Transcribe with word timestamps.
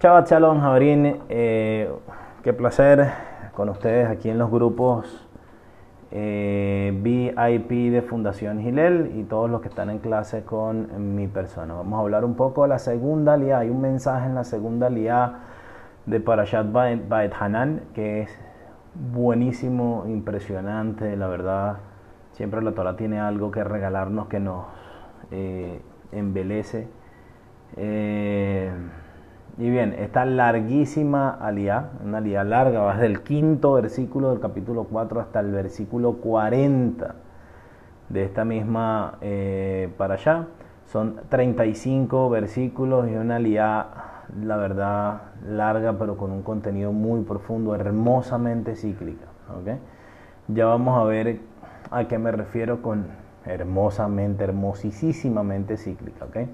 Chava 0.00 0.24
Chalón, 0.24 0.62
Jabrín, 0.62 1.18
eh, 1.28 1.92
qué 2.42 2.54
placer 2.54 3.06
con 3.52 3.68
ustedes 3.68 4.08
aquí 4.08 4.30
en 4.30 4.38
los 4.38 4.50
grupos 4.50 5.28
eh, 6.10 6.98
VIP 7.02 7.92
de 7.92 8.00
Fundación 8.00 8.62
Gilel 8.62 9.12
y 9.14 9.24
todos 9.24 9.50
los 9.50 9.60
que 9.60 9.68
están 9.68 9.90
en 9.90 9.98
clase 9.98 10.42
con 10.42 11.14
mi 11.14 11.28
persona. 11.28 11.74
Vamos 11.74 11.98
a 11.98 12.00
hablar 12.00 12.24
un 12.24 12.34
poco 12.34 12.62
de 12.62 12.70
la 12.70 12.78
segunda 12.78 13.36
liá. 13.36 13.58
Hay 13.58 13.68
un 13.68 13.82
mensaje 13.82 14.24
en 14.24 14.34
la 14.34 14.44
segunda 14.44 14.88
liá 14.88 15.40
de 16.06 16.18
Parashat 16.18 16.72
Baet 16.72 17.34
Hanan 17.38 17.82
que 17.94 18.22
es 18.22 18.30
buenísimo, 18.94 20.06
impresionante, 20.08 21.14
la 21.14 21.28
verdad. 21.28 21.76
Siempre 22.32 22.62
la 22.62 22.72
Torah 22.72 22.96
tiene 22.96 23.20
algo 23.20 23.50
que 23.50 23.62
regalarnos 23.62 24.28
que 24.28 24.40
nos 24.40 24.64
eh, 25.30 25.82
embelece. 26.10 26.88
Eh, 27.76 28.72
y 29.58 29.70
bien, 29.70 29.94
esta 29.98 30.24
larguísima 30.24 31.30
alía, 31.30 31.90
una 32.04 32.18
alía 32.18 32.44
larga, 32.44 32.80
va 32.80 32.94
desde 32.94 33.06
el 33.06 33.22
quinto 33.22 33.72
versículo 33.72 34.30
del 34.30 34.40
capítulo 34.40 34.84
4 34.84 35.20
hasta 35.20 35.40
el 35.40 35.50
versículo 35.50 36.14
40 36.14 37.14
de 38.08 38.24
esta 38.24 38.44
misma 38.44 39.18
eh, 39.20 39.88
para 39.96 40.14
allá. 40.14 40.46
Son 40.86 41.20
35 41.28 42.30
versículos 42.30 43.08
y 43.08 43.14
una 43.14 43.36
alía, 43.36 43.86
la 44.42 44.56
verdad, 44.56 45.22
larga, 45.46 45.98
pero 45.98 46.16
con 46.16 46.32
un 46.32 46.42
contenido 46.42 46.92
muy 46.92 47.22
profundo, 47.22 47.74
hermosamente 47.74 48.74
cíclica. 48.76 49.26
Ya 50.48 50.66
vamos 50.66 50.98
a 50.98 51.04
ver 51.04 51.40
a 51.90 52.08
qué 52.08 52.18
me 52.18 52.32
refiero 52.32 52.82
con 52.82 53.06
hermosamente, 53.44 54.44
hermosísimamente 54.44 55.76
cíclica. 55.76 56.24
¿okay? 56.24 56.48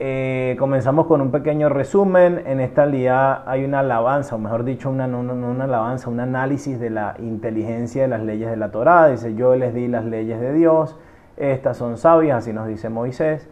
Eh, 0.00 0.56
comenzamos 0.58 1.06
con 1.06 1.20
un 1.20 1.30
pequeño 1.30 1.68
resumen. 1.68 2.42
En 2.46 2.60
esta 2.60 2.84
liada 2.86 3.44
hay 3.46 3.64
una 3.64 3.80
alabanza, 3.80 4.34
o 4.34 4.38
mejor 4.38 4.64
dicho, 4.64 4.90
una, 4.90 5.06
una, 5.06 5.64
alabanza, 5.64 6.10
un 6.10 6.18
análisis 6.18 6.80
de 6.80 6.90
la 6.90 7.14
inteligencia 7.20 8.02
de 8.02 8.08
las 8.08 8.22
leyes 8.22 8.50
de 8.50 8.56
la 8.56 8.70
Torá. 8.70 9.08
Dice, 9.08 9.34
yo 9.34 9.54
les 9.54 9.72
di 9.72 9.86
las 9.86 10.04
leyes 10.04 10.40
de 10.40 10.52
Dios, 10.52 10.98
estas 11.36 11.76
son 11.76 11.96
sabias, 11.96 12.38
así 12.38 12.52
nos 12.52 12.66
dice 12.66 12.88
Moisés. 12.88 13.48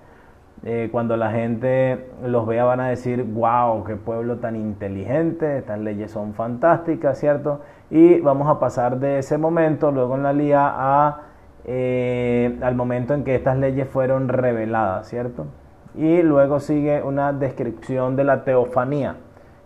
Eh, 0.65 0.89
cuando 0.93 1.17
la 1.17 1.33
gente 1.33 2.09
los 2.25 2.47
vea 2.47 2.65
van 2.65 2.81
a 2.81 2.89
decir, 2.89 3.25
wow, 3.25 3.83
qué 3.85 3.97
pueblo 3.97 4.39
tan 4.39 4.55
inteligente, 4.55 5.59
estas 5.59 5.81
leyes 5.81 6.11
son 6.13 6.35
fantásticas, 6.35 7.19
¿cierto? 7.19 7.61
Y 7.91 8.21
vamos 8.21 8.49
a 8.49 8.61
pasar 8.61 8.99
de 8.99 9.19
ese 9.19 9.39
momento, 9.39 9.91
luego 9.91 10.15
en 10.15 10.23
la 10.23 10.33
lía, 10.33 11.17
eh, 11.65 12.59
al 12.63 12.75
momento 12.77 13.15
en 13.15 13.25
que 13.25 13.35
estas 13.35 13.57
leyes 13.59 13.89
fueron 13.89 14.29
reveladas, 14.29 15.09
¿cierto? 15.09 15.47
Y 15.95 16.23
luego 16.23 16.61
sigue 16.61 17.03
una 17.03 17.33
descripción 17.33 18.17
de 18.17 18.25
la 18.25 18.45
teofanía 18.45 19.17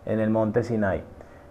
en 0.04 0.20
el 0.20 0.30
monte 0.30 0.62
Sinai, 0.62 1.02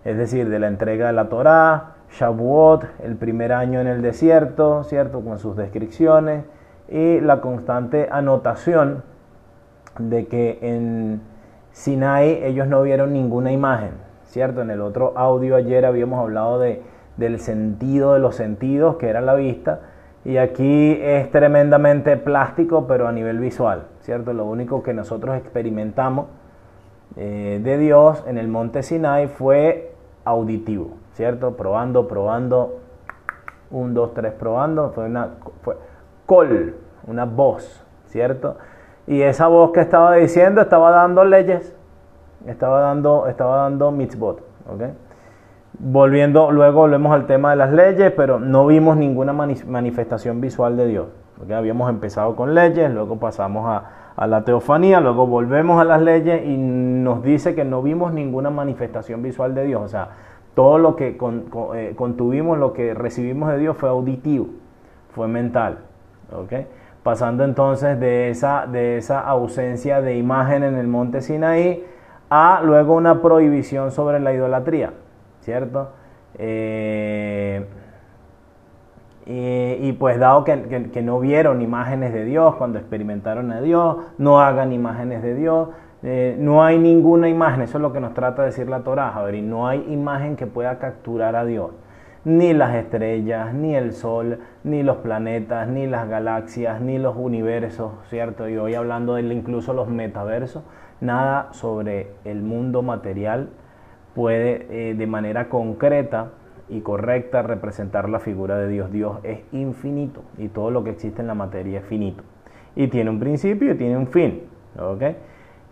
es 0.03 0.17
decir, 0.17 0.49
de 0.49 0.59
la 0.59 0.67
entrega 0.67 1.07
de 1.07 1.13
la 1.13 1.29
Torá, 1.29 1.95
Shavuot, 2.11 2.85
el 3.03 3.15
primer 3.15 3.51
año 3.53 3.79
en 3.81 3.87
el 3.87 4.01
desierto, 4.01 4.83
¿cierto? 4.83 5.21
Con 5.21 5.39
sus 5.39 5.55
descripciones 5.55 6.45
y 6.87 7.19
la 7.19 7.41
constante 7.41 8.07
anotación 8.11 9.03
de 9.99 10.27
que 10.27 10.59
en 10.61 11.21
Sinai 11.71 12.43
ellos 12.43 12.67
no 12.67 12.81
vieron 12.81 13.13
ninguna 13.13 13.51
imagen, 13.51 13.91
¿cierto? 14.25 14.61
En 14.61 14.69
el 14.69 14.81
otro 14.81 15.13
audio 15.15 15.55
ayer 15.55 15.85
habíamos 15.85 16.19
hablado 16.19 16.59
de, 16.59 16.83
del 17.17 17.39
sentido 17.39 18.13
de 18.13 18.19
los 18.19 18.35
sentidos, 18.35 18.97
que 18.97 19.09
era 19.09 19.21
la 19.21 19.35
vista, 19.35 19.79
y 20.25 20.37
aquí 20.37 20.97
es 20.99 21.29
tremendamente 21.29 22.17
plástico, 22.17 22.87
pero 22.87 23.07
a 23.07 23.11
nivel 23.11 23.37
visual, 23.37 23.83
¿cierto? 24.01 24.33
Lo 24.33 24.45
único 24.45 24.81
que 24.81 24.91
nosotros 24.91 25.37
experimentamos 25.37 26.25
eh, 27.15 27.61
de 27.63 27.77
Dios 27.77 28.23
en 28.25 28.39
el 28.39 28.47
monte 28.47 28.81
Sinai 28.81 29.27
fue 29.27 29.93
auditivo, 30.23 30.97
¿cierto? 31.13 31.55
Probando, 31.55 32.07
probando, 32.07 32.79
un, 33.69 33.93
dos, 33.93 34.15
tres, 34.15 34.33
probando, 34.33 34.89
fue 34.89 35.05
una 35.05 35.29
fue 35.61 35.77
col, 36.25 36.75
una 37.05 37.25
voz, 37.25 37.85
¿cierto? 38.07 38.57
Y 39.05 39.21
esa 39.21 39.45
voz 39.45 39.71
que 39.73 39.81
estaba 39.81 40.15
diciendo 40.15 40.59
estaba 40.59 40.89
dando 40.89 41.23
leyes, 41.23 41.75
estaba 42.47 42.81
dando, 42.81 43.27
estaba 43.27 43.57
dando 43.57 43.91
mitzvot, 43.91 44.39
¿ok? 44.67 44.81
Volviendo, 45.79 46.51
luego 46.51 46.81
volvemos 46.81 47.13
al 47.13 47.25
tema 47.25 47.49
de 47.51 47.57
las 47.57 47.71
leyes, 47.71 48.11
pero 48.15 48.39
no 48.39 48.65
vimos 48.65 48.95
ninguna 48.97 49.33
manifestación 49.33 50.39
visual 50.39 50.77
de 50.77 50.87
Dios. 50.87 51.07
Porque 51.37 51.53
habíamos 51.53 51.89
empezado 51.89 52.35
con 52.35 52.53
leyes, 52.53 52.91
luego 52.91 53.17
pasamos 53.19 53.67
a, 53.67 54.25
la 54.25 54.45
teofanía, 54.45 55.01
luego 55.01 55.27
volvemos 55.27 55.81
a 55.81 55.83
las 55.83 56.01
leyes 56.01 56.45
y 56.45 56.55
nos 56.55 57.21
dice 57.23 57.53
que 57.55 57.65
no 57.65 57.81
vimos 57.81 58.13
ninguna 58.13 58.49
manifestación 58.49 59.21
visual 59.21 59.53
de 59.53 59.65
Dios. 59.65 59.81
O 59.81 59.87
sea, 59.89 60.09
todo 60.53 60.77
lo 60.77 60.95
que 60.95 61.17
eh, 61.75 61.93
contuvimos, 61.97 62.57
lo 62.57 62.71
que 62.71 62.93
recibimos 62.93 63.49
de 63.49 63.57
Dios 63.57 63.75
fue 63.75 63.89
auditivo, 63.89 64.47
fue 65.13 65.27
mental. 65.27 65.79
Pasando 67.03 67.43
entonces 67.43 67.99
de 67.99 68.29
esa, 68.29 68.65
de 68.65 68.97
esa 68.97 69.19
ausencia 69.19 70.01
de 70.01 70.17
imagen 70.17 70.63
en 70.63 70.75
el 70.75 70.87
monte 70.87 71.21
Sinaí 71.21 71.83
a 72.29 72.61
luego 72.63 72.95
una 72.95 73.21
prohibición 73.21 73.91
sobre 73.91 74.21
la 74.21 74.33
idolatría. 74.33 74.93
¿Cierto? 75.45 75.89
Eh, 76.37 77.65
y, 79.27 79.93
pues 79.93 80.19
dado 80.19 80.43
que, 80.43 81.01
no 81.01 81.19
vieron 81.19 81.61
imágenes 81.61 82.13
de 82.13 82.25
Dios 82.25 82.55
cuando 82.55 82.77
experimentaron 82.77 83.51
a 83.51 83.61
Dios, 83.61 83.97
no 84.17 84.39
hagan 84.41 84.71
imágenes 84.71 85.23
de 85.23 85.33
Dios, 85.33 85.69
eh, 86.03 86.35
no 86.37 86.63
hay 86.63 86.77
ninguna 86.77 87.29
imagen, 87.29 87.61
eso 87.61 87.77
es 87.77 87.81
lo 87.81 87.93
que 87.93 87.99
nos 87.99 88.13
trata 88.13 88.43
de 88.43 88.49
decir 88.49 88.67
la 88.67 88.81
Torah, 88.81 89.13
y 89.33 89.41
no 89.41 89.67
hay 89.67 89.83
imagen 89.89 90.35
que 90.35 90.45
pueda 90.45 90.77
capturar 90.77 91.35
a 91.35 91.45
Dios, 91.45 91.71
ni 92.23 92.53
las 92.53 92.75
estrellas, 92.75 93.53
ni 93.53 93.75
el 93.75 93.93
sol, 93.93 94.39
ni 94.63 94.83
los 94.83 94.97
planetas, 94.97 95.67
ni 95.67 95.87
las 95.87 96.07
galaxias, 96.07 96.81
ni 96.81 96.99
los 96.99 97.15
universos, 97.15 97.93
¿cierto? 98.09 98.47
Y 98.47 98.57
hoy 98.57 98.75
hablando 98.75 99.15
de 99.15 99.23
incluso 99.23 99.73
los 99.73 99.87
metaversos, 99.87 100.63
nada 101.01 101.47
sobre 101.51 102.11
el 102.25 102.43
mundo 102.43 102.83
material 102.83 103.49
puede 104.15 104.65
eh, 104.69 104.95
de 104.95 105.07
manera 105.07 105.49
concreta 105.49 106.31
y 106.69 106.81
correcta 106.81 107.43
representar 107.43 108.09
la 108.09 108.19
figura 108.19 108.57
de 108.57 108.69
Dios. 108.69 108.91
Dios 108.91 109.19
es 109.23 109.41
infinito 109.51 110.21
y 110.37 110.47
todo 110.47 110.71
lo 110.71 110.83
que 110.83 110.89
existe 110.89 111.21
en 111.21 111.27
la 111.27 111.35
materia 111.35 111.79
es 111.79 111.85
finito. 111.85 112.23
Y 112.75 112.87
tiene 112.87 113.09
un 113.09 113.19
principio 113.19 113.73
y 113.73 113.75
tiene 113.75 113.97
un 113.97 114.07
fin. 114.07 114.41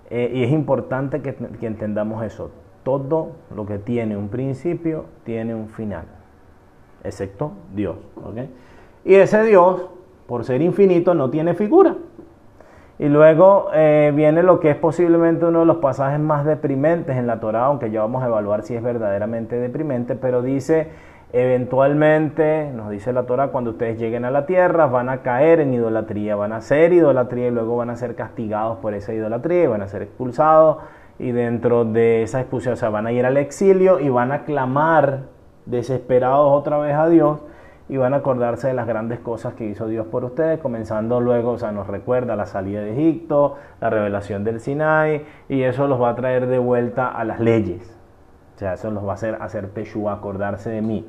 Eh, 0.10 0.32
y 0.34 0.44
es 0.44 0.52
importante 0.52 1.22
que, 1.22 1.36
entendamos 1.66 2.24
eso. 2.24 2.52
Todo 2.84 3.32
lo 3.56 3.66
que 3.66 3.80
tiene 3.80 4.18
un 4.18 4.28
principio 4.28 5.06
tiene 5.24 5.56
un 5.56 5.70
final, 5.70 6.06
excepto 7.04 7.54
Dios. 7.74 7.96
Y 9.06 9.16
ese 9.16 9.44
Dios, 9.44 9.88
por 10.28 10.44
ser 10.44 10.62
infinito, 10.62 11.14
no 11.14 11.30
tiene 11.30 11.54
figura. 11.54 11.96
Y 13.04 13.10
luego 13.10 13.68
eh, 13.74 14.14
viene 14.16 14.44
lo 14.44 14.62
que 14.62 14.70
es 14.70 14.78
posiblemente 14.78 15.44
uno 15.44 15.60
de 15.60 15.66
los 15.66 15.80
pasajes 15.80 16.22
más 16.22 16.46
deprimentes 16.46 17.18
en 17.18 17.28
la 17.28 17.42
Torah, 17.42 17.66
aunque 17.66 17.92
ya 17.92 18.00
vamos 18.00 18.24
a 18.24 18.28
evaluar 18.28 18.64
si 18.64 18.78
es 18.78 18.82
verdaderamente 18.82 19.58
deprimente, 19.58 20.16
pero 20.16 20.42
dice, 20.42 20.88
eventualmente, 21.34 22.72
nos 22.74 22.90
dice 22.90 23.12
la 23.12 23.24
Torah, 23.24 23.50
cuando 23.50 23.72
ustedes 23.72 24.00
lleguen 24.00 24.24
a 24.24 24.32
la 24.32 24.46
tierra 24.46 24.86
van 24.86 25.10
a 25.10 25.18
caer 25.18 25.60
en 25.60 25.74
idolatría, 25.74 26.38
van 26.38 26.54
a 26.54 26.58
hacer 26.58 26.94
idolatría 26.94 27.50
y 27.50 27.52
luego 27.52 27.76
van 27.76 27.90
a 27.90 27.98
ser 27.98 28.16
castigados 28.16 28.78
por 28.78 28.94
esa 28.94 29.14
idolatría 29.14 29.66
y 29.66 29.68
van 29.68 29.82
a 29.82 29.90
ser 29.90 30.04
expulsados. 30.04 30.78
Y 31.20 31.34
dentro 31.34 31.84
de 31.84 32.24
esa 32.24 32.40
expulsión, 32.40 32.76
o 32.76 32.78
sea, 32.78 32.90
van 32.90 33.06
a 33.06 33.12
ir 33.12 33.26
al 33.26 33.36
exilio 33.36 34.00
y 34.00 34.08
van 34.08 34.32
a 34.32 34.46
clamar 34.46 35.24
desesperados 35.66 36.50
otra 36.50 36.78
vez 36.78 36.96
a 36.96 37.10
Dios 37.10 37.40
y 37.94 37.98
van 37.98 38.16
a 38.16 38.18
acordarse 38.18 38.70
de 38.70 38.74
las 38.74 38.88
grandes 38.88 39.20
cosas 39.20 39.54
que 39.54 39.66
hizo 39.66 39.86
Dios 39.86 40.08
por 40.08 40.26
ustedes, 40.26 40.60
comenzando 40.60 41.20
luego, 41.20 41.52
o 41.52 41.58
sea, 41.60 41.72
nos 41.72 41.86
recuerda 41.86 42.36
la 42.36 42.48
salida 42.48 42.82
de 42.82 42.94
Egipto, 42.94 43.58
la 43.80 43.92
revelación 43.92 44.44
del 44.44 44.62
Sinai, 44.62 45.24
y 45.48 45.62
eso 45.62 45.86
los 45.86 46.02
va 46.02 46.10
a 46.10 46.16
traer 46.16 46.48
de 46.48 46.58
vuelta 46.58 47.08
a 47.08 47.24
las 47.24 47.40
leyes. 47.40 47.96
O 48.56 48.58
sea, 48.58 48.74
eso 48.74 48.90
los 48.90 49.06
va 49.06 49.12
a 49.12 49.14
hacer 49.14 49.38
hacer 49.40 49.68
Teshua, 49.68 50.14
acordarse 50.14 50.72
de 50.72 50.82
mí. 50.82 51.08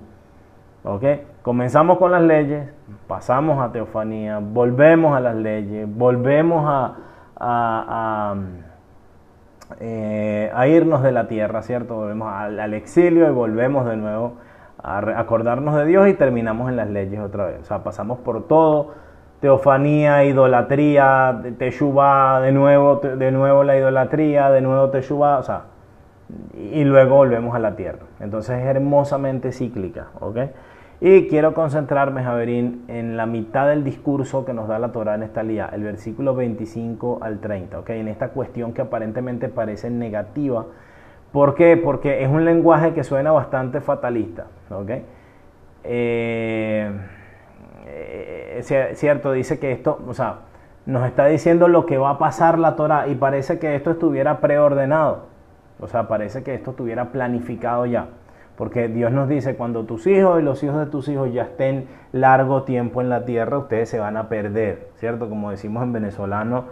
¿Ok? 0.85 1.05
Comenzamos 1.41 1.97
con 1.97 2.13
las 2.13 2.21
leyes, 2.21 2.69
pasamos 3.09 3.65
a 3.65 3.73
teofanía, 3.73 4.41
volvemos 4.43 5.17
a 5.17 5.21
las 5.21 5.37
leyes, 5.37 5.89
volvemos 5.89 6.67
a, 6.69 6.97
a, 7.41 8.35
eh, 9.81 10.53
irnos 10.69 11.03
de 11.03 11.13
la 11.13 11.29
tierra, 11.29 11.63
¿cierto? 11.63 11.95
Volvemos 11.95 12.31
al 12.31 12.75
exilio 12.75 13.27
y 13.27 13.33
volvemos 13.33 13.87
de 13.87 13.97
nuevo 13.97 14.45
a 14.85 14.99
acordarnos 15.19 15.75
de 15.77 15.87
Dios 15.87 16.09
y 16.09 16.15
terminamos 16.15 16.69
en 16.69 16.77
las 16.77 16.89
leyes 16.89 17.19
otra 17.21 17.47
vez. 17.47 17.61
O 17.63 17.65
sea, 17.65 17.83
pasamos 17.83 18.19
por 18.19 18.47
todo, 18.47 18.93
teofanía, 19.41 20.25
idolatría, 20.25 21.43
teshuva, 21.59 22.41
de 22.43 22.53
nuevo, 22.53 22.97
de 22.97 23.31
nuevo 23.31 23.65
la 23.65 23.77
idolatría, 23.77 24.51
de 24.51 24.61
nuevo 24.61 24.91
teshuva, 24.91 25.39
o 25.39 25.43
sea, 25.43 25.63
y 26.55 26.85
luego 26.85 27.17
volvemos 27.17 27.55
a 27.55 27.59
la 27.59 27.77
tierra. 27.77 28.07
Entonces 28.21 28.61
es 28.61 28.67
hermosamente 28.67 29.53
cíclica, 29.53 30.09
¿ok? 30.21 30.39
Y 31.01 31.29
quiero 31.29 31.55
concentrarme, 31.55 32.23
Javerín, 32.23 32.85
en 32.89 33.17
la 33.17 33.27
mitad 33.27 33.69
del 33.69 33.85
discurso 33.85 34.45
que 34.45 34.55
nos 34.55 34.69
da 34.69 34.79
la 34.79 34.93
Torah 34.93 35.17
en 35.17 35.23
esta 35.23 35.43
lía, 35.43 35.69
el 35.73 35.83
versículo 35.83 36.35
25 36.35 37.19
al 37.21 37.41
30, 37.41 37.81
¿ok? 37.81 37.91
En 37.91 38.09
esta 38.09 38.29
cuestión 38.29 38.73
que 38.73 38.83
aparentemente 38.83 39.49
parece 39.49 39.91
negativa. 39.91 40.67
¿Por 41.35 41.57
qué? 41.57 41.77
Porque 41.77 42.23
es 42.23 42.31
un 42.31 42.45
lenguaje 42.45 42.95
que 42.95 43.03
suena 43.03 43.33
bastante 43.33 43.81
fatalista, 43.81 44.47
¿ok? 44.71 44.91
Eh, 45.83 46.93
eh 47.87 48.93
cierto, 48.95 49.33
dice 49.33 49.59
que 49.59 49.73
esto, 49.73 50.01
o 50.07 50.15
sea, 50.15 50.37
nos 50.87 51.05
está 51.05 51.27
diciendo 51.27 51.67
lo 51.67 51.87
que 51.87 51.99
va 51.99 52.11
a 52.11 52.19
pasar 52.19 52.61
la 52.61 52.77
Torah 52.77 53.09
y 53.09 53.17
parece 53.17 53.59
que 53.59 53.75
esto 53.75 53.91
estuviera 53.91 54.39
preordenado, 54.39 55.25
o 55.81 55.89
sea, 55.89 56.07
parece 56.07 56.45
que 56.45 56.55
esto 56.55 56.71
estuviera 56.71 57.07
planificado 57.07 57.85
ya. 57.85 58.07
Porque 58.57 58.87
Dios 58.87 59.11
nos 59.11 59.29
dice, 59.29 59.57
cuando 59.57 59.83
tus 59.87 60.07
hijos 60.07 60.41
y 60.41 60.45
los 60.45 60.63
hijos 60.63 60.79
de 60.79 60.87
tus 60.87 61.09
hijos 61.09 61.33
ya 61.33 61.43
estén 61.43 61.89
largo 62.13 62.63
tiempo 62.63 63.01
en 63.01 63.09
la 63.09 63.25
tierra, 63.25 63.59
ustedes 63.59 63.89
se 63.89 63.99
van 63.99 64.17
a 64.17 64.29
perder, 64.29 64.91
¿cierto? 64.99 65.29
Como 65.29 65.51
decimos 65.51 65.83
en 65.83 65.93
venezolano, 65.93 66.67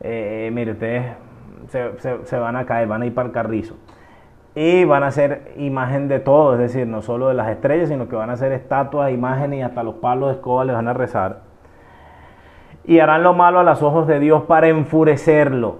eh, 0.00 0.50
mire, 0.52 0.70
ustedes 0.70 1.16
se, 1.66 2.38
van 2.38 2.54
a 2.54 2.64
caer, 2.64 2.86
van 2.86 3.02
a 3.02 3.06
ir 3.06 3.12
para 3.12 3.26
el 3.26 3.34
carrizo. 3.34 3.74
Y 4.54 4.84
van 4.84 5.02
a 5.02 5.10
ser 5.10 5.52
imagen 5.56 6.06
de 6.06 6.20
todo, 6.20 6.54
es 6.54 6.60
decir, 6.60 6.86
no 6.86 7.02
solo 7.02 7.28
de 7.28 7.34
las 7.34 7.48
estrellas, 7.48 7.88
sino 7.88 8.08
que 8.08 8.14
van 8.14 8.30
a 8.30 8.36
ser 8.36 8.52
estatuas, 8.52 9.10
imágenes 9.10 9.58
y 9.58 9.62
hasta 9.62 9.82
los 9.82 9.96
palos 9.96 10.28
de 10.28 10.34
escoba 10.36 10.64
les 10.64 10.76
van 10.76 10.86
a 10.86 10.92
rezar. 10.92 11.40
Y 12.84 13.00
harán 13.00 13.24
lo 13.24 13.34
malo 13.34 13.58
a 13.58 13.64
los 13.64 13.82
ojos 13.82 14.06
de 14.06 14.20
Dios 14.20 14.44
para 14.44 14.68
enfurecerlo. 14.68 15.78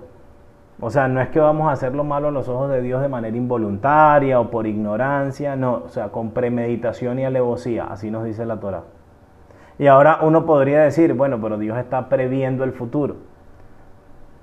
O 0.81 0.91
sea, 0.91 1.06
no 1.06 1.21
es 1.21 1.29
que 1.29 1.38
vamos 1.38 1.69
a 1.69 1.73
hacer 1.73 1.94
lo 1.94 2.03
malo 2.03 2.29
a 2.29 2.31
los 2.32 2.49
ojos 2.49 2.69
de 2.69 2.82
Dios 2.82 3.00
de 3.00 3.09
manera 3.09 3.37
involuntaria 3.37 4.41
o 4.41 4.50
por 4.50 4.67
ignorancia, 4.67 5.55
no, 5.55 5.82
o 5.85 5.88
sea, 5.88 6.09
con 6.09 6.32
premeditación 6.32 7.21
y 7.21 7.25
alevosía, 7.25 7.85
así 7.85 8.11
nos 8.11 8.25
dice 8.25 8.44
la 8.44 8.59
Torah. 8.59 8.82
Y 9.79 9.87
ahora 9.87 10.19
uno 10.23 10.47
podría 10.47 10.82
decir, 10.82 11.15
bueno, 11.15 11.41
pero 11.41 11.59
Dios 11.59 11.79
está 11.79 12.09
previendo 12.09 12.65
el 12.65 12.73
futuro. 12.73 13.17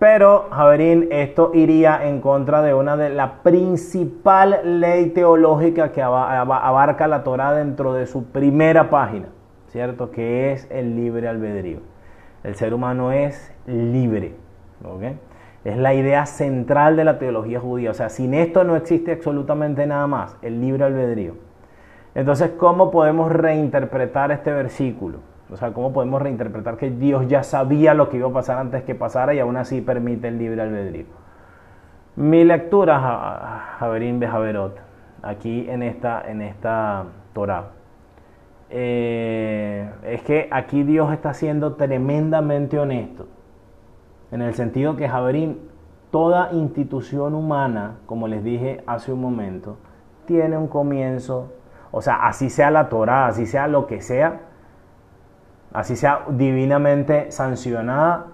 Pero, 0.02 0.48
Javerín, 0.50 1.10
esto 1.12 1.52
iría 1.54 2.08
en 2.08 2.22
contra 2.22 2.64
de 2.64 2.74
una 2.74 2.98
de 2.98 3.12
la 3.12 3.44
principal 3.44 4.80
ley 4.80 5.12
teológica 5.12 5.92
que 5.92 6.02
abarca 6.02 7.08
la 7.08 7.24
Torah 7.24 7.54
dentro 7.54 7.94
de 7.94 8.08
su 8.08 8.24
primera 8.24 8.90
página, 8.90 9.28
¿cierto? 9.68 10.10
Que 10.10 10.54
es 10.54 10.68
el 10.72 10.96
libre 10.96 11.28
albedrío. 11.28 11.82
El 12.44 12.56
ser 12.56 12.74
humano 12.74 13.12
es 13.12 13.54
libre, 13.68 14.34
¿ok? 14.84 15.04
Es 15.66 15.78
la 15.78 15.94
idea 15.94 16.26
central 16.26 16.96
de 16.96 17.04
la 17.04 17.20
teología 17.20 17.60
judía. 17.60 17.92
O 17.92 17.94
sea, 17.94 18.10
sin 18.10 18.34
esto 18.34 18.64
no 18.64 18.76
existe 18.76 19.12
absolutamente 19.12 19.86
nada 19.86 20.08
más, 20.08 20.36
el 20.42 20.62
libre 20.62 20.84
albedrío. 20.84 21.36
Entonces, 22.16 22.54
¿cómo 22.58 22.90
podemos 22.90 23.32
reinterpretar 23.32 24.32
este 24.32 24.52
versículo? 24.52 25.20
O 25.52 25.58
sea, 25.58 25.74
¿cómo 25.74 25.92
podemos 25.92 26.22
reinterpretar 26.22 26.78
que 26.78 26.90
Dios 26.90 27.28
ya 27.28 27.44
sabía 27.44 27.94
lo 27.94 28.10
que 28.10 28.18
iba 28.18 28.30
a 28.30 28.34
pasar 28.34 28.58
antes 28.58 28.84
que 28.84 28.96
pasara 28.96 29.34
y 29.34 29.40
aún 29.40 29.58
así 29.58 29.82
permite 29.82 30.30
el 30.30 30.38
libre 30.38 30.62
albedrío? 30.62 31.06
Mi 32.16 32.44
lectura, 32.44 33.00
Javerín 33.80 34.20
Bejaverot, 34.20 34.78
aquí 35.22 35.70
en 35.70 35.84
esta, 35.84 36.24
en 36.30 36.42
esta 36.42 37.06
Torah, 37.34 37.72
eh, 38.70 39.90
es 40.04 40.22
que 40.22 40.48
aquí 40.52 40.84
Dios 40.84 41.12
está 41.12 41.34
siendo 41.34 41.76
tremendamente 41.76 42.80
honesto 42.80 43.28
en 44.32 44.42
el 44.42 44.54
sentido 44.54 44.96
que 44.96 45.10
Javerín, 45.10 45.60
toda 46.10 46.52
institución 46.54 47.36
humana, 47.36 47.98
como 48.06 48.28
les 48.28 48.44
dije 48.44 48.82
hace 48.88 49.12
un 49.12 49.20
momento, 49.20 49.78
tiene 50.26 50.58
un 50.58 50.68
comienzo, 50.68 51.52
o 51.92 52.02
sea, 52.02 52.28
así 52.28 52.50
sea 52.50 52.72
la 52.72 52.88
Torah, 52.88 53.28
así 53.28 53.46
sea 53.46 53.68
lo 53.68 53.88
que 53.88 54.02
sea, 54.02 54.51
así 55.74 55.96
sea 55.96 56.26
divinamente 56.30 57.32
sancionada, 57.32 58.28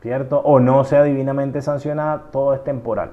¿cierto? 0.00 0.40
O 0.40 0.60
no 0.60 0.84
sea 0.84 1.02
divinamente 1.02 1.62
sancionada, 1.62 2.30
todo 2.30 2.54
es 2.54 2.64
temporal. 2.64 3.12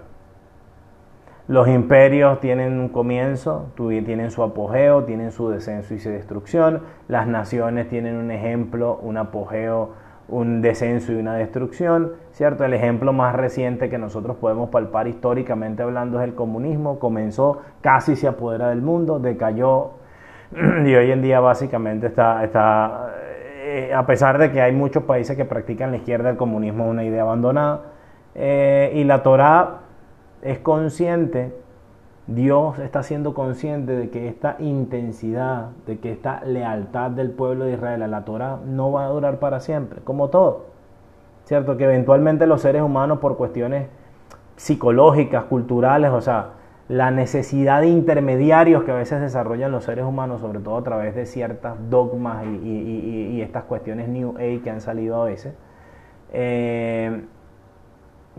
Los 1.48 1.68
imperios 1.68 2.40
tienen 2.40 2.80
un 2.80 2.90
comienzo, 2.90 3.68
tienen 3.76 4.32
su 4.32 4.42
apogeo, 4.42 5.04
tienen 5.04 5.32
su 5.32 5.50
descenso 5.50 5.94
y 5.94 6.00
su 6.00 6.10
destrucción. 6.10 6.82
Las 7.08 7.28
naciones 7.28 7.88
tienen 7.88 8.16
un 8.16 8.32
ejemplo, 8.32 9.00
un 9.02 9.18
apogeo 9.18 9.94
un 10.28 10.62
descenso 10.62 11.12
y 11.12 11.16
una 11.16 11.36
destrucción, 11.36 12.14
¿cierto? 12.32 12.66
El 12.66 12.74
ejemplo 12.74 13.14
más 13.14 13.36
reciente 13.36 13.90
que 13.90 13.98
nosotros 13.98 14.38
podemos 14.38 14.70
palpar 14.70 15.08
históricamente 15.08 15.84
hablando 15.84 16.20
es 16.20 16.28
el 16.28 16.36
comunismo, 16.36 17.00
comenzó, 17.00 17.62
casi 17.82 18.16
se 18.16 18.28
apodera 18.28 18.70
del 18.70 18.82
mundo, 18.82 19.20
decayó 19.20 19.92
y 20.86 20.96
hoy 20.96 21.12
en 21.12 21.22
día 21.22 21.40
básicamente 21.40 22.08
está, 22.08 22.44
está 22.44 23.14
eh, 23.78 23.94
a 23.94 24.06
pesar 24.06 24.38
de 24.38 24.52
que 24.52 24.62
hay 24.62 24.72
muchos 24.72 25.04
países 25.04 25.36
que 25.36 25.46
practican 25.46 25.92
la 25.92 25.98
izquierda, 25.98 26.30
el 26.30 26.38
comunismo 26.38 26.86
es 26.86 26.92
una 26.92 27.04
idea 27.04 27.24
abandonada, 27.24 27.82
eh, 28.36 28.92
y 28.96 29.04
la 29.04 29.24
Torah 29.24 29.80
es 30.42 30.60
consciente 30.60 31.54
Dios 32.28 32.80
está 32.80 33.04
siendo 33.04 33.36
consciente 33.36 33.96
de 33.96 34.10
que 34.10 34.28
esta 34.28 34.56
intensidad, 34.58 35.70
de 35.86 36.00
que 36.00 36.12
esta 36.12 36.44
lealtad 36.44 37.12
del 37.12 37.30
pueblo 37.30 37.66
de 37.66 37.74
Israel 37.74 38.02
a 38.02 38.08
la 38.08 38.26
Torah 38.26 38.58
no 38.66 38.92
va 38.92 39.06
a 39.06 39.10
durar 39.10 39.38
para 39.38 39.60
siempre, 39.60 40.02
como 40.04 40.30
todo. 40.30 40.66
¿Cierto? 41.44 41.78
Que 41.78 41.84
eventualmente 41.84 42.48
los 42.48 42.62
seres 42.62 42.82
humanos 42.82 43.20
por 43.20 43.38
cuestiones 43.38 43.90
psicológicas, 44.56 45.44
culturales, 45.44 46.10
o 46.10 46.22
sea, 46.22 46.54
la 46.88 47.10
necesidad 47.10 47.82
de 47.82 47.88
intermediarios 47.88 48.84
que 48.84 48.92
a 48.92 48.96
veces 48.96 49.20
desarrollan 49.20 49.72
los 49.72 49.86
seres 49.86 50.06
humanos, 50.06 50.42
sobre 50.42 50.60
todo 50.60 50.78
a 50.78 50.84
través 50.84 51.16
de 51.16 51.26
ciertas 51.26 51.76
dogmas 51.90 52.46
y, 52.46 53.42
estas 53.42 53.64
cuestiones 53.64 54.08
New 54.08 54.36
Age 54.38 54.62
que 54.64 54.70
han 54.70 54.82
salido 54.82 55.22
a 55.22 55.26
veces. 55.26 55.56
Eh, 56.32 57.26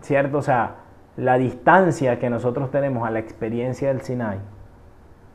¿Cierto? 0.01 0.37
O 0.37 0.41
sea, 0.41 0.75
la 1.17 1.37
distancia 1.37 2.19
que 2.19 2.29
nosotros 2.29 2.71
tenemos 2.71 3.05
a 3.07 3.11
la 3.11 3.19
experiencia 3.19 3.89
del 3.89 4.01
Sinai, 4.01 4.39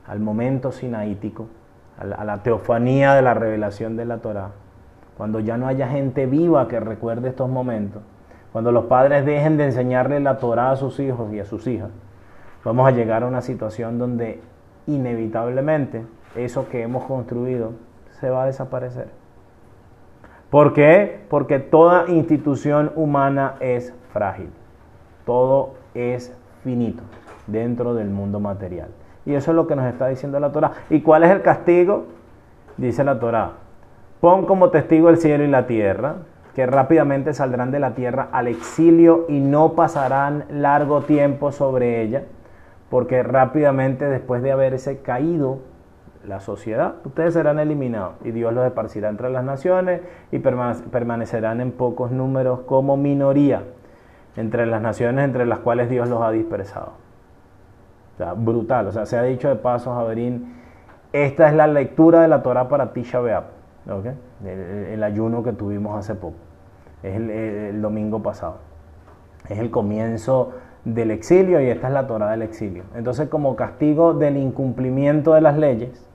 al 0.07 0.21
momento 0.21 0.73
sinaítico, 0.73 1.49
a 1.99 2.25
la, 2.25 2.43
teofanía 2.43 3.15
de 3.15 3.23
la 3.23 3.35
revelación 3.35 3.97
de 3.97 4.05
la 4.05 4.19
Torah, 4.19 4.53
cuando 5.17 5.41
ya 5.41 5.57
no 5.59 5.67
haya 5.67 5.89
gente 5.89 6.27
viva 6.27 6.69
que 6.69 6.81
recuerde 6.81 7.29
estos 7.29 7.51
momentos, 7.51 8.03
cuando 8.53 8.73
los 8.73 8.85
padres 8.87 9.27
dejen 9.27 9.57
de 9.57 9.67
enseñarle 9.67 10.21
la 10.21 10.39
Torah 10.39 10.71
a 10.71 10.77
sus 10.77 10.99
hijos 11.01 11.33
y 11.33 11.41
a 11.41 11.45
sus 11.45 11.67
hijas, 11.67 11.91
vamos 12.65 12.87
a 12.87 12.91
llegar 12.91 13.23
a 13.23 13.27
una 13.27 13.41
situación 13.41 13.99
donde 13.99 14.41
inevitablemente 14.87 16.05
eso 16.35 16.69
que 16.69 16.83
hemos 16.83 17.05
construido 17.05 17.73
se 18.21 18.31
va 18.31 18.45
a 18.45 18.47
desaparecer. 18.47 19.09
¿Por 20.51 20.73
qué? 20.73 21.25
Porque 21.29 21.59
toda 21.59 22.09
institución 22.09 22.93
humana 22.95 23.55
es 23.61 23.95
frágil 24.13 24.51
todo 25.25 25.75
es 25.95 26.35
finito 26.63 27.03
dentro 27.47 27.95
del 27.95 28.11
mundo 28.11 28.41
material. 28.41 28.89
Y 29.25 29.35
eso 29.35 29.53
es 29.53 29.55
lo 29.55 29.67
que 29.67 29.77
nos 29.77 29.87
está 29.87 30.09
diciendo 30.09 30.41
la 30.41 30.53
Torah. 30.53 30.73
¿Y 30.91 31.01
cuál 31.01 31.25
es 31.25 31.31
el 31.31 31.43
castigo? 31.43 32.07
Dice 32.77 33.05
la 33.05 33.21
Torah, 33.21 33.53
pon 34.21 34.47
como 34.47 34.71
testigo 34.71 35.09
el 35.09 35.19
cielo 35.19 35.45
y 35.45 35.49
la 35.49 35.67
tierra, 35.67 36.17
que 36.55 36.67
rápidamente 36.67 37.33
saldrán 37.35 37.71
de 37.71 37.81
la 37.81 37.95
tierra 37.95 38.29
al 38.33 38.49
exilio 38.49 39.27
y 39.29 39.41
no 39.41 39.73
pasarán 39.75 40.45
largo 40.51 41.03
tiempo 41.03 41.53
sobre 41.53 42.03
ella, 42.03 42.25
porque 42.93 43.23
rápidamente 43.23 44.05
después 44.05 44.43
de 44.43 44.53
haberse 44.53 44.99
caído 45.01 45.61
la 46.27 46.41
sociedad, 46.41 46.97
ustedes 47.07 47.33
serán 47.33 47.59
eliminados 47.59 48.17
y 48.23 48.33
Dios 48.33 48.53
los 48.53 48.67
esparcirá 48.67 49.09
entre 49.09 49.31
las 49.31 49.45
naciones 49.45 50.03
y 50.31 50.41
permanecerán 50.41 51.63
en 51.63 51.73
pocos 51.73 52.11
números 52.11 52.61
como 52.67 52.99
minoría 52.99 53.63
entre 54.37 54.67
las 54.67 54.83
naciones 54.83 55.25
entre 55.25 55.47
las 55.47 55.61
cuales 55.61 55.89
Dios 55.89 56.07
los 56.07 56.21
ha 56.21 56.33
dispersado. 56.33 56.93
O 58.13 58.17
sea, 58.19 58.35
brutal. 58.35 58.89
O 58.89 58.93
sea, 58.93 59.07
se 59.07 59.17
ha 59.17 59.23
dicho 59.23 59.49
de 59.49 59.57
paso, 59.57 59.95
Javerín, 59.95 60.61
esta 61.15 61.49
es 61.49 61.55
la 61.55 61.69
lectura 61.69 62.21
de 62.21 62.29
la 62.29 62.43
Torah 62.43 62.69
para 62.69 62.93
Tisha 62.93 63.21
B'Av, 63.21 63.45
el, 64.45 65.03
ayuno 65.03 65.43
que 65.43 65.55
tuvimos 65.55 65.99
hace 65.99 66.15
poco. 66.15 66.37
Es 67.03 67.17
el, 67.17 67.81
domingo 67.81 68.23
pasado. 68.23 68.57
Es 69.49 69.59
el 69.59 69.71
comienzo 69.71 70.53
del 70.85 71.11
exilio 71.11 71.61
y 71.61 71.69
esta 71.69 71.89
es 71.89 71.93
la 71.93 72.07
Torah 72.07 72.31
del 72.31 72.43
exilio. 72.43 72.85
Entonces, 72.95 73.29
como 73.29 73.57
castigo 73.57 74.15
del 74.15 74.37
incumplimiento 74.37 75.35
de 75.35 75.41
las 75.41 75.57
leyes, 75.57 76.07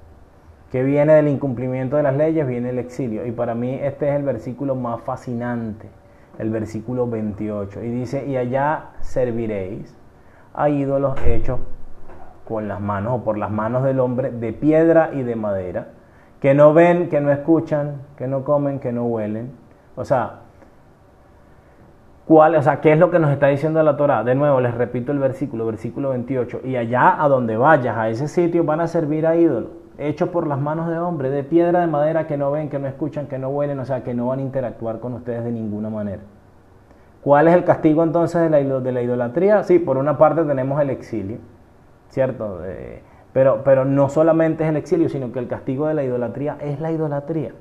que 0.71 0.83
viene 0.83 1.13
del 1.13 1.29
incumplimiento 1.29 1.95
de 1.95 2.03
las 2.03 2.15
leyes, 2.15 2.45
viene 2.45 2.69
el 2.69 2.79
exilio. 2.79 3.25
Y 3.25 3.31
para 3.31 3.55
mí 3.55 3.79
este 3.81 4.09
es 4.09 4.15
el 4.15 4.23
versículo 4.23 4.75
más 4.75 5.01
fascinante 5.01 5.87
el 6.37 6.49
versículo 6.49 7.07
28. 7.07 7.83
Y 7.83 7.89
dice, 7.89 8.25
y 8.25 8.37
allá 8.37 8.91
serviréis 9.01 9.95
a 10.53 10.69
ídolos 10.69 11.19
hechos 11.25 11.59
con 12.47 12.67
las 12.67 12.79
manos 12.79 13.19
o 13.19 13.23
por 13.23 13.37
las 13.37 13.51
manos 13.51 13.83
del 13.83 13.99
hombre 13.99 14.31
de 14.31 14.53
piedra 14.53 15.11
y 15.13 15.23
de 15.23 15.35
madera, 15.35 15.89
que 16.39 16.53
no 16.53 16.73
ven, 16.73 17.09
que 17.09 17.19
no 17.19 17.31
escuchan, 17.31 18.01
que 18.15 18.27
no 18.27 18.43
comen, 18.43 18.79
que 18.79 18.91
no 18.91 19.05
huelen. 19.05 19.51
O 19.95 20.05
sea, 20.05 20.41
¿cuál, 22.27 22.55
o 22.55 22.61
sea, 22.61 22.81
¿qué 22.81 22.91
es 22.91 22.99
lo 22.99 23.09
que 23.09 23.19
nos 23.19 23.31
está 23.31 23.47
diciendo 23.47 23.81
la 23.81 23.97
Torah? 23.97 24.23
De 24.23 24.35
nuevo, 24.35 24.59
les 24.61 24.73
repito 24.73 25.11
el 25.11 25.19
versículo, 25.19 25.65
versículo 25.65 26.09
28. 26.09 26.61
Y 26.65 26.75
allá 26.75 27.21
a 27.21 27.27
donde 27.27 27.57
vayas, 27.57 27.97
a 27.97 28.09
ese 28.09 28.27
sitio, 28.27 28.63
van 28.63 28.81
a 28.81 28.87
servir 28.87 29.25
a 29.25 29.35
ídolos. 29.35 29.71
hecho 29.97 30.31
por 30.31 30.45
las 30.45 30.59
manos 30.59 30.87
de 30.89 30.99
hombre, 30.99 31.31
de 31.31 31.43
piedra, 31.43 31.79
de 31.81 31.87
madera, 31.87 32.27
que 32.27 32.37
no 32.37 32.51
ven, 32.51 32.69
que 32.69 32.77
no 32.77 32.87
escuchan, 32.87 33.27
que 33.27 33.39
no 33.39 33.49
huelen, 33.49 33.79
o 33.79 33.85
sea, 33.85 34.03
que 34.03 34.13
no 34.13 34.27
van 34.27 34.39
a 34.39 34.41
interactuar 34.43 34.99
con 34.99 35.13
ustedes 35.13 35.43
de 35.43 35.51
ninguna 35.51 35.89
manera. 35.89 36.21
¿Cuál 37.21 37.47
es 37.47 37.55
el 37.55 37.63
castigo 37.63 38.03
entonces 38.03 38.41
de 38.41 38.49
la, 38.49 39.01
idolatría? 39.01 39.63
Sí, 39.63 39.79
por 39.79 39.97
una 39.97 40.17
parte 40.17 40.43
tenemos 40.43 40.79
el 40.79 40.89
exilio, 40.91 41.39
¿cierto? 42.09 42.59
pero, 43.33 43.63
pero 43.63 43.85
no 43.85 44.07
solamente 44.07 44.63
es 44.63 44.69
el 44.69 44.77
exilio, 44.77 45.09
sino 45.09 45.31
que 45.31 45.39
el 45.39 45.47
castigo 45.47 45.87
de 45.87 45.93
la 45.93 46.03
idolatría 46.03 46.57
es 46.61 46.79
la 46.79 46.91
idolatría. 46.91 47.51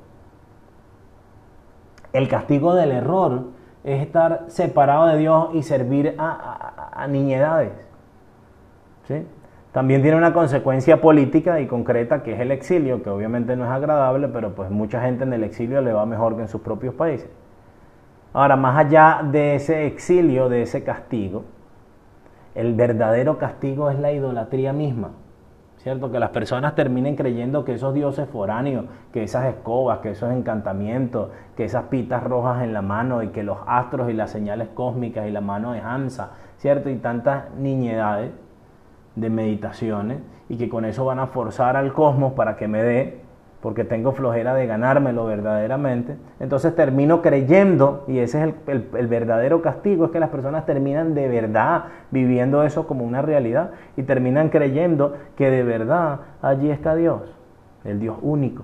El 2.12 2.28
castigo 2.28 2.74
del 2.74 2.92
error 2.92 3.55
es 3.86 4.02
estar 4.02 4.44
separado 4.48 5.06
de 5.06 5.16
Dios 5.16 5.48
y 5.54 5.62
servir 5.62 6.14
a, 6.18 6.90
a 6.92 7.06
niñedades. 7.06 7.72
¿sí? 9.06 9.24
También 9.72 10.02
tiene 10.02 10.16
una 10.16 10.32
consecuencia 10.32 11.00
política 11.00 11.60
y 11.60 11.66
concreta 11.66 12.22
que 12.22 12.32
es 12.32 12.40
el 12.40 12.50
exilio, 12.50 13.02
que 13.02 13.10
obviamente 13.10 13.56
no 13.56 13.64
es 13.64 13.70
agradable, 13.70 14.28
pero 14.28 14.54
pues 14.54 14.70
mucha 14.70 15.00
gente 15.02 15.24
en 15.24 15.32
el 15.32 15.44
exilio 15.44 15.80
le 15.82 15.92
va 15.92 16.04
mejor 16.04 16.34
que 16.34 16.42
en 16.42 16.48
sus 16.48 16.62
propios 16.62 16.94
países. 16.94 17.30
Ahora, 18.32 18.56
más 18.56 18.76
allá 18.76 19.20
de 19.22 19.54
ese 19.54 19.86
exilio, 19.86 20.48
de 20.48 20.62
ese 20.62 20.82
castigo, 20.82 21.44
el 22.54 22.74
verdadero 22.74 23.38
castigo 23.38 23.88
es 23.88 23.98
la 23.98 24.12
idolatría 24.12 24.72
misma. 24.72 25.12
¿Cierto? 25.86 26.10
Que 26.10 26.18
las 26.18 26.30
personas 26.30 26.74
terminen 26.74 27.14
creyendo 27.14 27.64
que 27.64 27.74
esos 27.74 27.94
dioses 27.94 28.28
foráneos, 28.28 28.86
que 29.12 29.22
esas 29.22 29.44
escobas, 29.44 30.00
que 30.00 30.10
esos 30.10 30.32
encantamientos, 30.32 31.30
que 31.56 31.64
esas 31.64 31.84
pitas 31.84 32.24
rojas 32.24 32.64
en 32.64 32.72
la 32.72 32.82
mano 32.82 33.22
y 33.22 33.28
que 33.28 33.44
los 33.44 33.58
astros 33.68 34.10
y 34.10 34.12
las 34.12 34.32
señales 34.32 34.66
cósmicas 34.74 35.28
y 35.28 35.30
la 35.30 35.40
mano 35.40 35.70
de 35.70 35.78
Hansa, 35.78 36.30
¿cierto? 36.58 36.90
Y 36.90 36.96
tantas 36.96 37.52
niñedades 37.54 38.32
de 39.14 39.30
meditaciones 39.30 40.18
y 40.48 40.56
que 40.56 40.68
con 40.68 40.84
eso 40.84 41.04
van 41.04 41.20
a 41.20 41.28
forzar 41.28 41.76
al 41.76 41.92
cosmos 41.92 42.32
para 42.32 42.56
que 42.56 42.66
me 42.66 42.82
dé, 42.82 43.20
porque 43.66 43.82
tengo 43.82 44.12
flojera 44.12 44.54
de 44.54 44.64
ganármelo 44.68 45.26
verdaderamente. 45.26 46.16
Entonces 46.38 46.76
termino 46.76 47.20
creyendo, 47.20 48.04
y 48.06 48.20
ese 48.20 48.38
es 48.38 48.54
el, 48.68 49.08
verdadero 49.08 49.60
castigo, 49.60 50.04
es 50.04 50.10
que 50.12 50.20
las 50.20 50.30
personas 50.30 50.66
terminan 50.66 51.14
de 51.14 51.26
verdad 51.26 51.86
viviendo 52.12 52.62
eso 52.62 52.86
como 52.86 53.04
una 53.04 53.22
realidad 53.22 53.72
y 53.96 54.04
terminan 54.04 54.50
creyendo 54.50 55.16
que 55.34 55.50
de 55.50 55.64
verdad 55.64 56.20
allí 56.42 56.70
está 56.70 56.94
Dios, 56.94 57.22
el 57.82 57.98
Dios 57.98 58.16
único, 58.22 58.62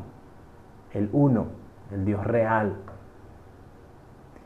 el 0.92 1.08
uno, 1.12 1.46
el 1.90 2.04
Dios 2.04 2.24
real. 2.24 2.74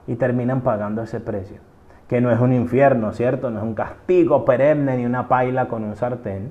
Y 0.07 0.15
terminan 0.15 0.63
pagando 0.63 1.03
ese 1.03 1.21
precio 1.21 1.59
que 2.09 2.23
no 2.23 2.31
es 2.31 2.41
un 2.41 2.55
infierno, 2.55 3.13
¿cierto? 3.13 3.51
No 3.51 3.59
es 3.59 3.63
un 3.63 3.75
castigo 3.75 4.47
perenne 4.47 4.97
ni 4.97 5.05
una 5.05 5.29
paila 5.29 5.69
con 5.69 5.85
un 5.85 5.97
sartén, 5.97 6.51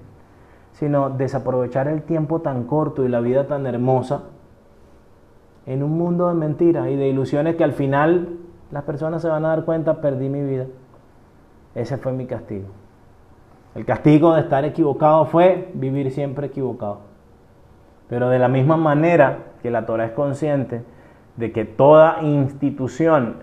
sino 0.75 1.09
desaprovechar 1.09 1.87
el 1.87 2.03
tiempo 2.03 2.41
tan 2.41 2.65
corto 2.65 3.03
y 3.03 3.09
la 3.09 3.21
vida 3.21 3.47
tan 3.47 3.65
hermosa 3.65 4.23
en 5.65 5.83
un 5.83 5.97
mundo 5.97 6.27
de 6.27 6.35
mentiras 6.35 6.87
y 6.89 6.95
de 6.95 7.07
ilusiones 7.07 7.55
que 7.55 7.63
al 7.63 7.73
final 7.73 8.37
las 8.71 8.83
personas 8.83 9.21
se 9.21 9.29
van 9.29 9.45
a 9.45 9.49
dar 9.49 9.65
cuenta, 9.65 10.01
perdí 10.01 10.29
mi 10.29 10.43
vida. 10.43 10.65
Ese 11.73 11.97
fue 11.97 12.11
mi 12.11 12.25
castigo. 12.25 12.67
El 13.73 13.85
castigo 13.85 14.35
de 14.35 14.41
estar 14.41 14.63
equivocado 14.63 15.25
fue 15.25 15.71
vivir 15.73 16.11
siempre 16.11 16.47
equivocado. 16.47 16.99
Pero 18.09 18.29
de 18.29 18.37
la 18.37 18.47
misma 18.47 18.77
manera 18.77 19.39
que 19.63 19.71
la 19.71 19.85
Torah 19.85 20.05
es 20.05 20.11
consciente 20.11 20.83
de 21.37 21.51
que 21.51 21.65
toda 21.65 22.21
institución 22.21 23.37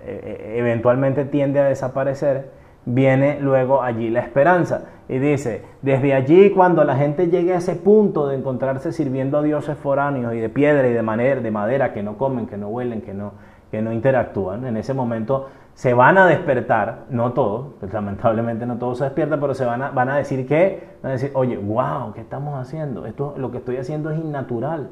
eh, 0.00 0.20
eh, 0.22 0.54
eventualmente 0.58 1.24
tiende 1.24 1.60
a 1.60 1.64
desaparecer, 1.64 2.50
viene 2.84 3.40
luego 3.40 3.82
allí 3.82 4.10
la 4.10 4.20
esperanza. 4.20 4.84
Y 5.08 5.18
dice, 5.18 5.64
desde 5.80 6.12
allí 6.12 6.50
cuando 6.50 6.84
la 6.84 6.96
gente 6.96 7.28
llegue 7.28 7.54
a 7.54 7.58
ese 7.58 7.76
punto 7.76 8.28
de 8.28 8.36
encontrarse 8.36 8.92
sirviendo 8.92 9.38
a 9.38 9.42
dioses 9.42 9.78
foráneos 9.78 10.34
y 10.34 10.38
de 10.38 10.50
piedra 10.50 10.86
y 10.86 10.92
de, 10.92 11.02
manera, 11.02 11.40
de 11.40 11.50
madera 11.50 11.92
que 11.94 12.02
no 12.02 12.18
comen, 12.18 12.46
que 12.46 12.58
no 12.58 12.68
huelen, 12.68 13.00
que 13.00 13.14
no, 13.14 13.32
que 13.70 13.80
no 13.80 13.92
interactúan, 13.92 14.66
en 14.66 14.76
ese 14.76 14.92
momento 14.92 15.48
se 15.72 15.94
van 15.94 16.18
a 16.18 16.26
despertar, 16.26 17.04
no 17.08 17.32
todos, 17.32 17.68
pues 17.80 17.92
lamentablemente 17.92 18.66
no 18.66 18.78
todos 18.78 18.98
se 18.98 19.04
despiertan, 19.04 19.40
pero 19.40 19.54
se 19.54 19.64
van 19.64 19.80
a, 19.80 19.90
van 19.90 20.08
a 20.08 20.16
decir 20.16 20.46
que, 20.46 20.88
van 21.02 21.10
a 21.10 21.12
decir, 21.12 21.30
oye, 21.34 21.56
wow, 21.56 22.12
¿qué 22.12 22.20
estamos 22.20 22.58
haciendo? 22.60 23.06
Esto, 23.06 23.34
lo 23.38 23.50
que 23.50 23.58
estoy 23.58 23.76
haciendo 23.76 24.10
es 24.10 24.18
innatural. 24.18 24.90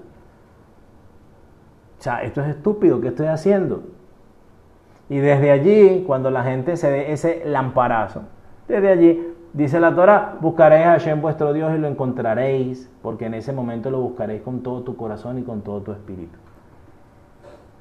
O 1.98 2.02
sea, 2.02 2.22
esto 2.22 2.40
es 2.40 2.48
estúpido, 2.48 3.00
¿qué 3.00 3.08
estoy 3.08 3.26
haciendo? 3.26 3.82
Y 5.08 5.18
desde 5.18 5.50
allí, 5.50 6.04
cuando 6.06 6.30
la 6.30 6.44
gente 6.44 6.76
se 6.76 6.90
dé 6.90 7.12
ese 7.12 7.42
lamparazo, 7.44 8.22
desde 8.68 8.88
allí, 8.88 9.35
dice 9.56 9.80
la 9.80 9.94
Torah, 9.94 10.36
buscaréis 10.40 10.86
a 10.86 10.90
Hashem 10.90 11.20
vuestro 11.20 11.52
Dios 11.52 11.74
y 11.74 11.78
lo 11.78 11.88
encontraréis, 11.88 12.90
porque 13.02 13.26
en 13.26 13.34
ese 13.34 13.52
momento 13.52 13.90
lo 13.90 14.00
buscaréis 14.00 14.42
con 14.42 14.62
todo 14.62 14.82
tu 14.82 14.96
corazón 14.96 15.38
y 15.38 15.42
con 15.42 15.62
todo 15.62 15.80
tu 15.80 15.92
espíritu. 15.92 16.38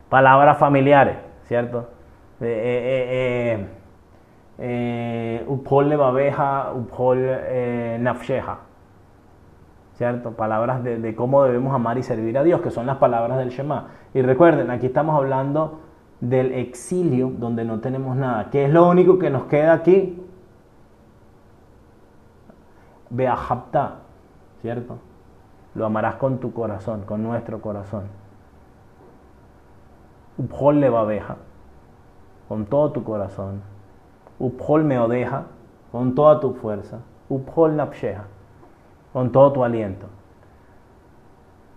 Palabras 0.10 0.58
familiares, 0.58 1.18
¿cierto? 1.44 1.90
Eh, 2.40 3.58
eh, 3.60 3.68
eh, 4.58 5.46
Upol 5.48 5.90
le 5.90 5.96
babeja, 5.98 6.72
nafsheja. 8.00 8.60
¿Cierto? 9.96 10.32
Palabras 10.32 10.84
de, 10.84 11.00
de 11.00 11.16
cómo 11.16 11.44
debemos 11.44 11.74
amar 11.74 11.98
y 11.98 12.04
servir 12.04 12.38
a 12.38 12.44
Dios, 12.44 12.62
que 12.62 12.70
son 12.70 12.86
las 12.86 12.98
palabras 12.98 13.38
del 13.38 13.50
Shema. 13.50 13.88
Y 14.14 14.22
recuerden, 14.22 14.70
aquí 14.70 14.88
estamos 14.88 15.16
hablando 15.16 15.80
del 16.20 16.54
exilio 16.54 17.32
donde 17.38 17.64
no 17.64 17.80
tenemos 17.80 18.16
nada. 18.16 18.50
¿Qué 18.50 18.66
es 18.66 18.72
lo 18.72 18.90
único 18.90 19.20
que 19.20 19.30
nos 19.30 19.44
queda 19.46 19.74
aquí? 19.74 20.22
Beahapta, 23.16 24.00
¿cierto? 24.62 24.98
Lo 25.74 25.86
amarás 25.86 26.16
con 26.16 26.40
tu 26.40 26.54
corazón, 26.54 27.02
con 27.02 27.24
nuestro 27.24 27.62
corazón. 27.62 28.04
Uphol 30.38 30.80
le 30.80 30.90
babeja, 30.90 31.38
con 32.48 32.66
todo 32.66 32.92
tu 32.92 33.04
corazón. 33.04 33.62
Uphol 34.40 34.84
me 34.84 35.00
odeja, 35.00 35.46
con 35.92 36.16
toda 36.16 36.40
tu 36.40 36.54
fuerza. 36.54 37.00
Uphol 37.30 37.76
napsheja, 37.76 38.26
con 39.14 39.32
todo 39.32 39.52
tu 39.54 39.64
aliento 39.64 40.08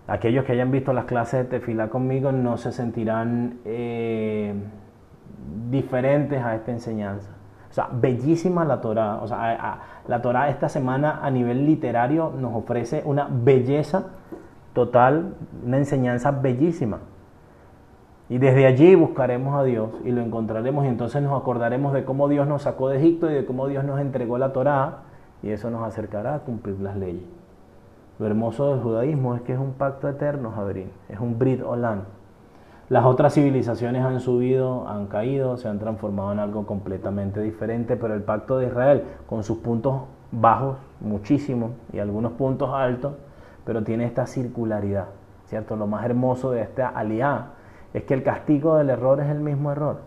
aquellos 0.09 0.43
que 0.43 0.53
hayan 0.53 0.71
visto 0.71 0.91
las 0.91 1.05
clases 1.05 1.43
de 1.43 1.59
tefilá 1.59 1.89
conmigo 1.89 2.31
no 2.31 2.57
se 2.57 2.71
sentirán 2.71 3.59
eh, 3.63 4.53
diferentes 5.69 6.43
a 6.43 6.55
esta 6.55 6.71
enseñanza. 6.71 7.29
O 7.69 7.73
sea, 7.73 7.89
bellísima 7.91 8.65
la 8.65 8.81
Torah. 8.81 9.19
O 9.21 9.27
sea, 9.27 9.79
la 10.07 10.21
Torah 10.21 10.49
esta 10.49 10.69
semana 10.69 11.19
a 11.21 11.29
nivel 11.29 11.65
literario 11.65 12.33
nos 12.37 12.55
ofrece 12.55 13.03
una 13.05 13.27
belleza 13.29 14.05
total, 14.73 15.35
una 15.65 15.77
enseñanza 15.77 16.31
bellísima. 16.31 16.99
Y 18.29 18.37
desde 18.37 18.67
allí 18.67 18.93
buscaremos 18.93 19.55
a 19.55 19.63
Dios 19.63 19.89
y 20.05 20.11
lo 20.11 20.21
encontraremos 20.21 20.85
y 20.85 20.87
entonces 20.87 21.21
nos 21.21 21.39
acordaremos 21.39 21.93
de 21.93 22.05
cómo 22.05 22.27
Dios 22.27 22.47
nos 22.47 22.61
sacó 22.61 22.89
de 22.89 22.97
Egipto 22.97 23.29
y 23.29 23.33
de 23.33 23.45
cómo 23.45 23.67
Dios 23.67 23.83
nos 23.83 23.99
entregó 23.99 24.37
la 24.37 24.53
Torah 24.53 24.99
y 25.41 25.49
eso 25.49 25.71
nos 25.71 25.83
acercará 25.83 26.35
a 26.35 26.39
cumplir 26.39 26.79
las 26.79 26.95
leyes. 26.95 27.23
Lo 28.19 28.27
hermoso 28.27 28.71
del 28.71 28.83
judaísmo 28.83 29.35
es 29.35 29.41
que 29.41 29.53
es 29.53 29.59
un 29.59 29.73
pacto 29.73 30.07
eterno, 30.07 30.51
Jabrín, 30.51 30.91
es 31.07 31.19
un 31.19 31.39
Brit 31.39 31.63
Olam. 31.63 32.03
Las 32.89 33.05
otras 33.05 33.35
civilizaciones 33.35 34.03
han 34.03 34.19
subido, 34.19 34.87
han 34.87 35.05
caído, 35.05 35.57
se 35.57 35.67
han 35.67 35.77
transformado 35.77 36.31
en 36.31 36.39
algo 36.39 36.65
completamente 36.65 37.39
diferente, 37.39 37.95
pero 37.95 38.15
el 38.15 38.23
pacto 38.23 38.57
de 38.57 38.65
Israel, 38.65 39.03
con 39.27 39.43
sus 39.43 39.59
puntos 39.59 40.01
bajos, 40.31 40.77
muchísimo, 40.99 41.75
y 41.93 41.99
algunos 41.99 42.31
puntos 42.31 42.71
altos, 42.73 43.13
pero 43.63 43.83
tiene 43.83 44.05
esta 44.05 44.25
circularidad, 44.25 45.05
¿cierto? 45.45 45.75
Lo 45.75 45.85
más 45.85 46.03
hermoso 46.03 46.49
de 46.49 46.63
esta 46.63 46.87
alianza 46.87 47.49
es 47.93 48.03
que 48.05 48.15
el 48.15 48.23
castigo 48.23 48.77
del 48.77 48.89
error 48.89 49.19
es 49.19 49.29
el 49.29 49.39
mismo 49.39 49.71
error. 49.71 49.97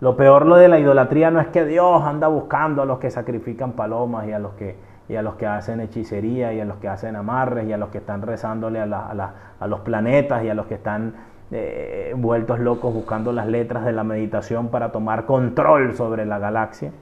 Lo 0.00 0.16
peor 0.16 0.46
lo 0.46 0.56
de 0.56 0.68
la 0.68 0.78
idolatría 0.78 1.30
no 1.30 1.38
es 1.38 1.48
que 1.48 1.66
Dios 1.66 2.02
anda 2.02 2.28
buscando 2.28 2.80
a 2.80 2.86
los 2.86 2.98
que 2.98 3.10
sacrifican 3.10 3.72
palomas 3.72 4.26
y 4.26 4.32
a 4.32 4.38
los 4.38 4.52
que 4.54 4.76
y 5.08 5.16
a 5.16 5.22
los 5.22 5.34
que 5.34 5.46
hacen 5.46 5.80
hechicería 5.80 6.52
y 6.52 6.60
a 6.60 6.64
los 6.64 6.76
que 6.78 6.88
hacen 6.88 7.16
amarres 7.16 7.66
y 7.66 7.72
a 7.72 7.76
los 7.76 7.90
que 7.90 7.98
están 7.98 8.22
rezándole 8.22 8.80
a, 8.80 9.34
los 9.66 9.80
planetas 9.80 10.44
y 10.44 10.48
a 10.48 10.54
los 10.54 10.66
que 10.66 10.74
están 10.74 11.14
eh, 11.52 12.14
vueltos 12.16 12.58
locos 12.58 12.92
buscando 12.92 13.32
las 13.32 13.46
letras 13.46 13.84
de 13.84 13.92
la 13.92 14.04
meditación 14.04 14.68
para 14.68 14.90
tomar 14.90 15.26
control 15.26 15.94
sobre 15.94 16.26
la 16.26 16.38
galaxia. 16.38 16.92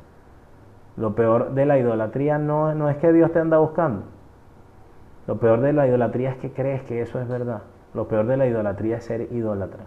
Lo 0.97 1.15
peor 1.15 1.55
de 1.55 1.67
la 1.67 1.79
idolatría 1.79 2.39
no, 2.39 2.75
no 2.75 2.91
es 2.91 2.97
que 2.99 3.13
Dios 3.13 3.33
te 3.33 3.39
anda 3.39 3.59
buscando. 3.59 4.03
Lo 5.27 5.39
peor 5.39 5.61
de 5.61 5.73
la 5.73 5.87
idolatría 5.87 6.31
es 6.31 6.37
que 6.37 6.53
crees 6.53 6.83
que 6.83 7.01
eso 7.01 7.21
es 7.21 7.29
verdad. 7.29 7.63
Lo 7.95 8.09
peor 8.09 8.27
de 8.27 8.37
la 8.37 8.47
idolatría 8.47 8.99
es 8.99 9.05
ser 9.05 9.33
idólatra. 9.33 9.85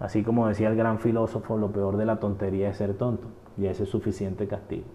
Así 0.00 0.22
como 0.24 0.48
decía 0.48 0.68
el 0.68 0.76
gran 0.76 0.98
filósofo, 0.98 1.56
lo 1.56 1.70
peor 1.70 1.96
de 1.96 2.06
la 2.06 2.16
tontería 2.16 2.70
es 2.70 2.78
ser 2.78 2.94
tonto. 2.94 3.28
Y 3.56 3.66
ese 3.66 3.84
es 3.84 3.88
suficiente 3.88 4.48
castigo 4.48 4.86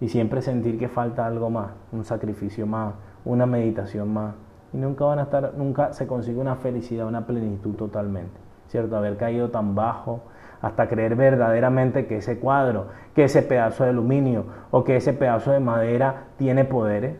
y 0.00 0.08
siempre 0.08 0.42
sentir 0.42 0.78
que 0.78 0.88
falta 0.88 1.26
algo 1.26 1.50
más, 1.50 1.72
un 1.92 2.04
sacrificio 2.04 2.66
más, 2.66 2.94
una 3.24 3.46
meditación 3.46 4.12
más. 4.12 4.34
Y 4.72 4.76
nunca 4.76 5.04
van 5.04 5.18
a 5.18 5.22
estar, 5.22 5.54
nunca 5.56 5.92
se 5.92 6.06
consigue 6.06 6.40
una 6.40 6.56
felicidad, 6.56 7.06
una 7.06 7.26
plenitud 7.26 7.74
totalmente, 7.74 8.38
¿cierto? 8.68 8.96
Haber 8.96 9.16
caído 9.16 9.50
tan 9.50 9.74
bajo 9.74 10.20
hasta 10.60 10.88
creer 10.88 11.14
verdaderamente 11.14 12.06
que 12.06 12.18
ese 12.18 12.38
cuadro, 12.38 12.88
que 13.14 13.24
ese 13.24 13.42
pedazo 13.42 13.84
de 13.84 13.90
aluminio 13.90 14.44
o 14.70 14.84
que 14.84 14.96
ese 14.96 15.12
pedazo 15.12 15.52
de 15.52 15.60
madera 15.60 16.24
tiene 16.36 16.64
poderes, 16.64 17.16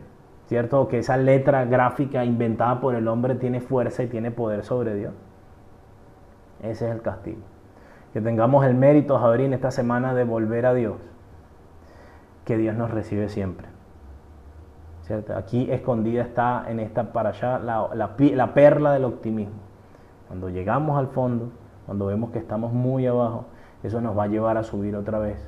¿cierto? 0.47 0.87
Que 0.87 0.99
esa 0.99 1.17
letra 1.17 1.65
gráfica 1.65 2.25
inventada 2.25 2.81
por 2.81 2.95
el 2.95 3.07
hombre 3.07 3.35
tiene 3.35 3.61
fuerza 3.61 4.03
y 4.03 4.07
tiene 4.07 4.31
poder 4.31 4.63
sobre 4.63 4.95
Dios. 4.95 5.13
Ese 6.61 6.87
es 6.87 6.91
el 6.95 7.01
castigo. 7.01 7.41
Que 8.13 8.21
tengamos 8.21 8.65
el 8.65 8.75
mérito, 8.75 9.33
en 9.35 9.53
esta 9.53 9.71
semana 9.71 10.13
de 10.13 10.23
volver 10.23 10.65
a 10.65 10.73
Dios. 10.73 10.95
Que 12.43 12.57
Dios 12.57 12.75
nos 12.75 12.91
recibe 12.91 13.29
siempre. 13.29 13.67
¿Cierto? 15.09 15.35
Aquí 15.35 15.71
escondida 15.71 16.21
está 16.21 16.65
en 16.67 16.79
esta 16.79 17.11
para 17.11 17.29
allá 17.29 17.57
la, 17.57 17.89
la 17.95 18.53
perla 18.53 18.93
del 18.93 19.05
optimismo. 19.05 19.55
Cuando 20.27 20.49
llegamos 20.49 20.99
al 20.99 21.07
fondo, 21.07 21.49
cuando 21.87 22.05
vemos 22.05 22.29
que 22.29 22.37
estamos 22.37 22.71
muy 22.73 23.07
abajo, 23.07 23.45
eso 23.81 24.01
nos 24.01 24.15
va 24.15 24.25
a 24.25 24.27
llevar 24.27 24.57
a 24.57 24.63
subir 24.63 24.95
otra 24.95 25.17
vez. 25.17 25.43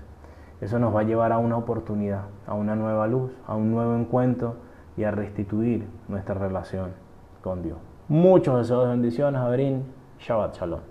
Eso 0.61 0.79
nos 0.79 0.95
va 0.95 1.01
a 1.01 1.03
llevar 1.03 1.31
a 1.31 1.37
una 1.37 1.57
oportunidad, 1.57 2.23
a 2.47 2.55
una 2.55 2.75
nueva 2.75 3.05
luz, 3.05 3.37
a 3.45 3.53
un 3.53 3.69
nuevo 3.69 3.95
encuentro 3.95 4.55
y 4.97 5.03
a 5.03 5.11
restituir 5.11 5.87
nuestra 6.07 6.33
relación 6.33 6.93
con 7.43 7.61
Dios. 7.61 7.77
Muchos 8.07 8.57
deseos 8.57 8.85
de 8.85 8.89
bendiciones, 8.89 9.39
Abrín. 9.41 9.83
Shabbat 10.17 10.57
Shalom. 10.57 10.90